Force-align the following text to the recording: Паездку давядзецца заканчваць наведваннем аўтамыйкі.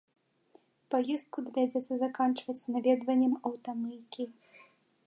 Паездку 0.95 1.37
давядзецца 1.49 1.93
заканчваць 2.05 2.67
наведваннем 2.77 3.33
аўтамыйкі. 3.53 4.23